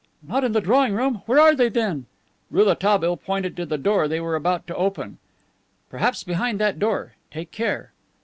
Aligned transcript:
"Not 0.27 0.43
in 0.43 0.53
the 0.53 0.61
drawing 0.61 0.95
room! 0.95 1.21
Where 1.27 1.39
are 1.39 1.53
they, 1.53 1.69
then?" 1.69 2.07
Rouletabille 2.49 3.17
pointed 3.17 3.55
to 3.57 3.67
the 3.67 3.77
door 3.77 4.07
they 4.07 4.19
were 4.19 4.35
about 4.35 4.65
to 4.65 4.75
open. 4.75 5.19
"Perhaps 5.91 6.23
behind 6.23 6.59
that 6.59 6.79
door. 6.79 7.13
Take 7.29 7.51
care!" 7.51 7.91